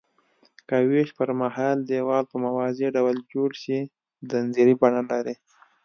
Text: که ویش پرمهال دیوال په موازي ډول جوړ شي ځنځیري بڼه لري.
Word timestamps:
که 0.67 0.75
ویش 0.89 1.09
پرمهال 1.17 1.77
دیوال 1.89 2.23
په 2.31 2.37
موازي 2.45 2.87
ډول 2.95 3.15
جوړ 3.33 3.49
شي 3.63 3.79
ځنځیري 4.31 4.73
بڼه 4.81 5.01
لري. 5.11 5.35